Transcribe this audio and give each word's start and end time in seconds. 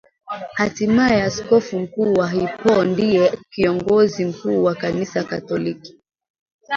hatimaye 0.53 1.21
askofu 1.23 1.79
mkuu 1.79 2.13
wa 2.13 2.29
HippoNdiye 2.29 3.37
kiongozi 3.49 4.25
mkuu 4.25 4.63
wa 4.63 4.75
Kanisa 4.75 5.23
Katoliki 5.23 5.97